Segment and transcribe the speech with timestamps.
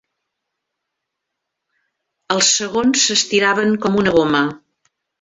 [2.37, 4.47] Els segons s'estiraven com una goma.